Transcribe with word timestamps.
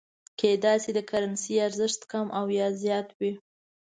کېدای 0.39 0.77
شي 0.83 0.91
د 0.95 0.99
کرنسۍ 1.09 1.55
ارزښت 1.67 2.01
کم 2.11 2.25
او 2.39 2.45
یا 2.57 2.67
زیات 2.81 3.07
وي. 3.19 3.31